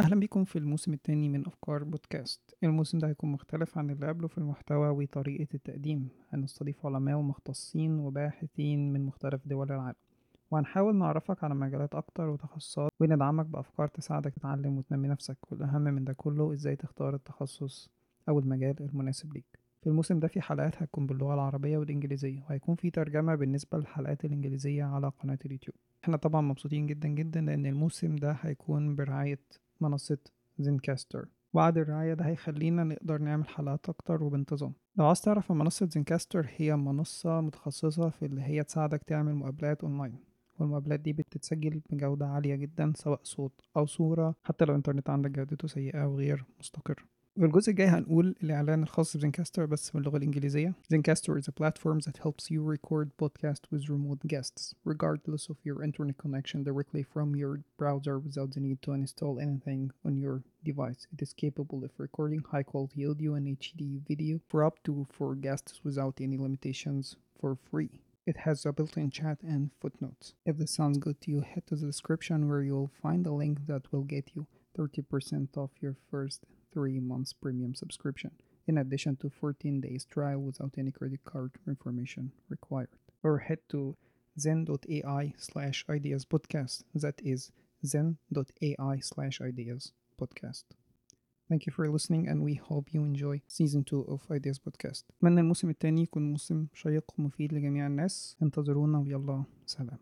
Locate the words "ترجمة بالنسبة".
22.90-23.78